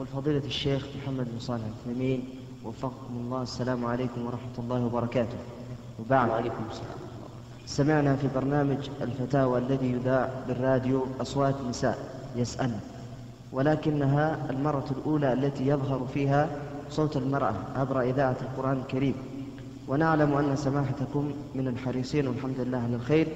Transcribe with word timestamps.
يقول 0.00 0.22
فضيلة 0.22 0.46
الشيخ 0.46 0.86
محمد 1.02 1.26
بن 1.32 1.38
صالح 1.38 1.64
الثمين 1.64 2.24
وفقكم 2.64 3.14
الله 3.16 3.42
السلام 3.42 3.84
عليكم 3.84 4.26
ورحمة 4.26 4.56
الله 4.58 4.84
وبركاته. 4.86 5.36
وبعد 6.00 6.28
وعليكم 6.28 6.64
السلام. 6.70 6.98
سمعنا 7.66 8.16
في 8.16 8.28
برنامج 8.34 8.88
الفتاوى 9.00 9.58
الذي 9.58 9.92
يذاع 9.92 10.30
بالراديو 10.48 11.06
أصوات 11.20 11.54
نساء 11.68 11.98
يسأل 12.36 12.70
ولكنها 13.52 14.50
المرة 14.50 14.84
الأولى 14.90 15.32
التي 15.32 15.66
يظهر 15.66 16.06
فيها 16.14 16.48
صوت 16.90 17.16
المرأة 17.16 17.54
عبر 17.76 18.00
إذاعة 18.00 18.36
القرآن 18.42 18.76
الكريم. 18.76 19.14
ونعلم 19.88 20.32
أن 20.32 20.56
سماحتكم 20.56 21.32
من 21.54 21.68
الحريصين 21.68 22.28
والحمد 22.28 22.60
لله 22.60 22.78
على 22.78 22.96
الخير 22.96 23.28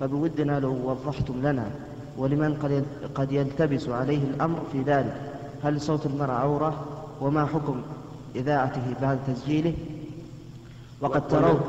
فبودنا 0.00 0.60
لو 0.60 0.90
وضحتم 0.90 1.42
لنا 1.42 1.70
ولمن 2.18 2.54
قد 2.54 2.84
قد 3.14 3.32
يلتبس 3.32 3.88
عليه 3.88 4.24
الأمر 4.24 4.62
في 4.72 4.82
ذلك. 4.82 5.28
هل 5.62 5.80
صوت 5.80 6.06
المرأة 6.06 6.32
عورة؟ 6.34 6.84
وما 7.20 7.46
حكم 7.46 7.82
إذاعته 8.36 8.82
بعد 9.02 9.18
تسجيله؟ 9.26 9.74
وقد 11.00 11.28
ترون 11.28 11.60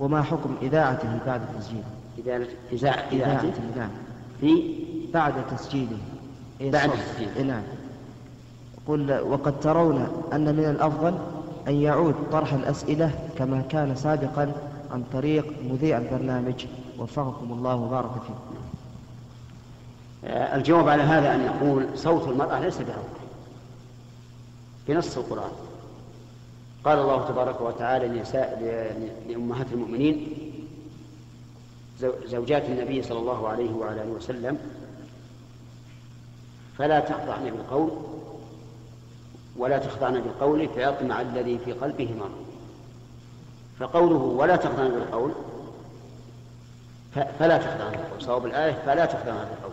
وما 0.00 0.22
حكم 0.22 0.54
إذاعته 0.62 1.18
بعد 1.26 1.40
تسجيله؟ 1.58 1.84
إذاعة 2.18 2.46
إذاعة 2.72 3.08
إذاعته؟ 3.12 3.62
نعم. 3.76 3.90
في؟ 4.40 4.74
بعد 5.14 5.32
تسجيله. 5.56 5.98
إيه 6.60 6.70
بعد. 6.70 6.90
تسجيله. 6.90 7.36
إيه 7.36 7.42
نعم. 7.42 7.62
قل 8.88 9.20
وقد 9.20 9.60
ترون 9.60 10.06
أن 10.32 10.56
من 10.56 10.64
الأفضل 10.64 11.14
أن 11.68 11.74
يعود 11.74 12.14
طرح 12.32 12.52
الأسئلة 12.52 13.10
كما 13.38 13.60
كان 13.68 13.94
سابقا 13.94 14.52
عن 14.90 15.04
طريق 15.12 15.46
مذيع 15.70 15.98
البرنامج. 15.98 16.66
وفقكم 16.98 17.52
الله 17.52 17.74
وبارك 17.76 18.12
فيكم. 18.12 18.61
الجواب 20.24 20.88
على 20.88 21.02
هذا 21.02 21.34
أن 21.34 21.46
نقول 21.46 21.98
صوت 21.98 22.28
المرأة 22.28 22.60
ليس 22.60 22.78
بعورة 22.78 23.08
بنص 24.88 25.18
القرآن. 25.18 25.52
قال 26.84 26.98
الله 26.98 27.28
تبارك 27.28 27.60
وتعالى 27.60 28.08
لأمهات 29.28 29.66
المؤمنين 29.72 30.26
زو- 32.00 32.26
زوجات 32.26 32.64
النبي 32.64 33.02
صلى 33.02 33.18
الله 33.18 33.48
عليه 33.48 33.70
وعلى 33.70 34.02
آله 34.02 34.10
وسلم 34.10 34.58
فلا 36.78 37.00
تخضعن 37.00 37.44
بالقول 37.44 37.90
ولا 39.56 39.78
تخضعن 39.78 40.20
بالقول 40.20 40.68
فيطمع 40.68 41.20
الذي 41.20 41.58
في 41.58 41.72
قلبه 41.72 42.14
مرض. 42.20 42.44
فقوله 43.80 44.16
ولا 44.16 44.56
تخضعن 44.56 44.88
بالقول 44.90 45.32
فلا 47.38 47.58
تخضعن 47.58 47.90
بالقول 47.90 48.22
صواب 48.22 48.46
الآية 48.46 48.72
فلا 48.86 49.06
تخضعن 49.06 49.46
بالقول. 49.50 49.72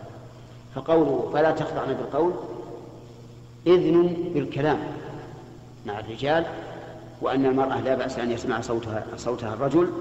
فقوله 0.74 1.30
فلا 1.32 1.50
تخضعن 1.50 1.94
بالقول 1.94 2.32
إذن 3.66 4.16
بالكلام 4.34 4.78
مع 5.86 6.00
الرجال 6.00 6.46
وأن 7.20 7.46
المرأة 7.46 7.80
لا 7.80 7.94
بأس 7.94 8.18
أن 8.18 8.30
يسمع 8.30 8.60
صوتها 8.60 9.04
صوتها 9.16 9.54
الرجل 9.54 9.92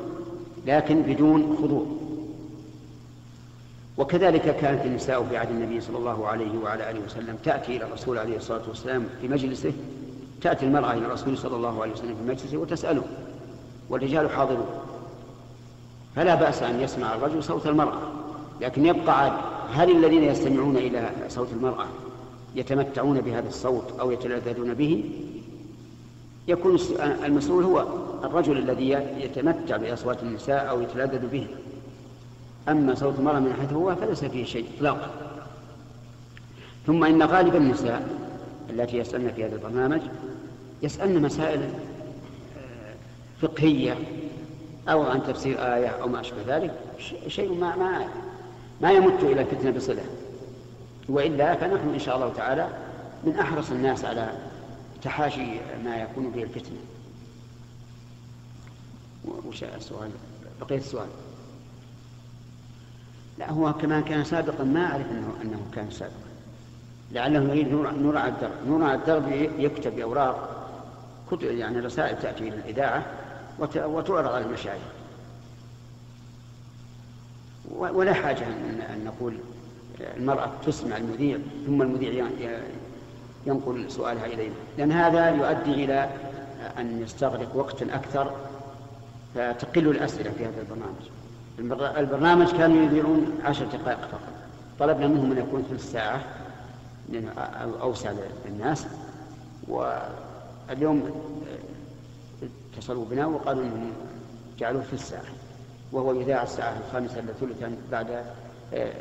لكن 0.67 1.02
بدون 1.02 1.58
خضوع. 1.61 1.86
وكذلك 3.98 4.56
كانت 4.56 4.86
النساء 4.86 5.23
في 5.23 5.38
عهد 5.38 5.50
النبي 5.50 5.81
صلى 5.81 5.98
الله 5.98 6.28
عليه 6.28 6.58
وعلى 6.64 6.92
آله 6.92 7.00
وسلم 7.06 7.38
تأتي 7.44 7.78
إلى 7.78 7.86
الرسول 7.86 8.17
عليه 8.17 8.38
الصلاة 8.38 8.61
والسلام 8.67 9.06
في 9.22 9.28
مجلسه 9.28 9.73
تأتي 10.42 10.66
المرأة 10.66 10.94
إلى 10.94 11.06
الرسول 11.06 11.38
صلى 11.38 11.56
الله 11.56 11.81
عليه 11.81 11.94
وسلم 11.94 12.16
في 12.16 12.31
مجلسه 12.31 12.58
وتسأله 12.58 13.04
والرجال 13.89 14.30
حاضرون. 14.30 14.67
فلا 16.16 16.36
بأس 16.36 16.64
أن 16.64 16.80
يسمع 16.80 17.16
الرجل 17.16 17.44
صوت 17.44 17.67
المرأة 17.67 18.00
لكن 18.61 18.86
يبقى 18.86 19.20
عاد 19.20 19.33
هل 19.73 19.92
الذين 19.92 20.23
يستمعون 20.23 20.78
إلى 20.78 21.12
صوت 21.28 21.48
المرأة 21.53 21.86
يتمتعون 22.56 23.22
بهذا 23.22 23.48
الصوت 23.48 24.00
أو 24.00 24.11
يتلذذون 24.11 24.73
به؟ 24.73 25.03
يكون 26.48 26.80
المسؤول 27.26 27.64
هو 27.64 27.86
الرجل 28.23 28.58
الذي 28.58 28.89
يتمتع 29.17 29.78
بأصوات 29.78 30.23
النساء 30.23 30.70
أو 30.70 30.81
يتلذذ 30.81 31.28
به. 31.28 31.48
أما 32.70 32.95
صوت 32.95 33.20
المرأة 33.20 33.39
من 33.39 33.54
حيث 33.54 33.73
هو 33.73 33.95
فليس 33.95 34.26
فيه 34.26 34.45
شيء 34.45 34.66
إطلاقا. 34.77 35.10
ثم 36.88 37.04
إن 37.04 37.23
غالب 37.23 37.55
النساء 37.55 38.10
التي 38.70 38.98
يسألن 38.98 39.32
في 39.36 39.45
هذا 39.45 39.55
البرنامج 39.55 40.02
يسألن 40.83 41.21
مسائل 41.21 41.61
آه، 41.61 42.94
فقهية 43.42 43.95
أو 44.89 45.04
عن 45.04 45.23
تفسير 45.23 45.58
آية 45.76 45.88
أو 45.88 46.08
ما 46.08 46.20
أشبه 46.20 46.38
ذلك 46.48 46.73
شيء 47.27 47.54
ما 47.54 47.76
ما 47.76 48.08
ما 48.82 48.92
يمت 48.92 49.23
إلى 49.23 49.42
الفتنة 49.42 49.72
بصلة 49.72 50.04
وإلا 51.10 51.56
فنحن 51.56 51.90
إن 51.94 52.00
شاء 52.00 52.16
الله 52.16 52.34
تعالى 52.34 52.67
من 53.23 53.40
أحرص 53.40 53.72
الناس 53.72 54.06
على 54.06 54.30
تحاشي 55.04 55.60
ما 55.86 55.98
يكون 55.98 56.30
به 56.32 56.44
الفتنة. 56.44 56.78
وش 59.48 59.64
السؤال؟ 59.64 60.10
بقية 60.62 60.78
السؤال. 60.78 61.08
لا 63.38 63.52
هو 63.52 63.73
كما 63.73 64.02
كان 64.02 64.23
سابقا 64.23 64.64
ما 64.64 64.86
أعرف 64.86 65.12
أنه, 65.12 65.34
أنه 65.42 65.60
كان 65.76 65.92
سابقا. 65.92 66.14
لعله 67.12 67.39
يريد 67.44 67.68
نور, 67.73 68.18
على 68.18 68.32
الدرب. 68.32 68.52
نور 68.68 68.84
على 68.84 68.94
الدرب 69.00 69.28
يكتب 69.60 69.95
بأوراق 69.95 70.56
كتب 71.32 71.44
يعني 71.44 71.80
رسائل 71.80 72.20
تأتي 72.22 72.48
إلى 72.48 72.56
الإذاعة 72.56 73.06
وت- 73.60 73.78
وتعرض 73.78 74.28
على 74.34 74.45
المشايخ. 74.45 74.82
ولا 77.71 78.14
حاجة 78.14 78.47
أن, 78.47 79.03
نقول 79.05 79.33
المرأة 80.17 80.52
تسمع 80.65 80.97
المذيع 80.97 81.37
ثم 81.65 81.81
المذيع 81.81 82.25
ينقل 83.45 83.92
سؤالها 83.92 84.25
إلينا. 84.25 84.55
لأن 84.77 84.92
هذا 84.92 85.30
يؤدي 85.30 85.86
إلى 85.86 86.09
أن 86.80 87.02
يستغرق 87.02 87.55
وقتا 87.55 87.86
أكثر 87.95 88.31
فتقل 89.36 89.87
الأسئلة 89.87 90.31
في 90.31 90.45
هذا 90.45 90.61
البرنامج. 90.61 91.03
البر- 91.59 91.99
البرنامج 91.99 92.52
كانوا 92.52 92.83
يذيعون 92.83 93.39
عشر 93.45 93.65
دقائق 93.65 93.99
فقط. 93.99 94.20
طلبنا 94.80 95.08
منهم 95.08 95.31
أن 95.31 95.37
يكون 95.37 95.64
ثلث 95.70 95.91
ساعة 95.91 96.23
أوسع 97.81 98.11
للناس. 98.45 98.86
واليوم 99.67 101.09
اتصلوا 102.77 103.05
بنا 103.05 103.26
وقالوا 103.26 103.64
أنهم 103.64 103.91
جعلوه 104.59 104.81
ثلث 104.81 105.09
ساعة. 105.09 105.23
وهو 105.92 106.14
يذاع 106.14 106.44
الساعة 106.44 106.77
الخامسة 106.88 107.20
إلا 107.20 107.33
ثلثا 107.33 107.76
بعد 107.92 108.23
آه، 108.73 108.94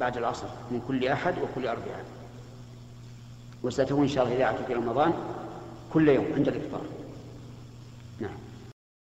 بعد 0.00 0.16
العصر 0.16 0.46
من 0.70 0.80
كل 0.88 1.08
أحد 1.08 1.34
وكل 1.38 1.66
أربعاء 1.66 2.04
وستكون 3.62 4.02
إن 4.02 4.08
شاء 4.08 4.24
الله 4.24 4.36
إذاعة 4.36 4.66
في 4.66 4.74
رمضان 4.74 5.12
كل 5.92 6.08
يوم 6.08 6.26
عند 6.36 6.48
الإفطار. 6.48 6.82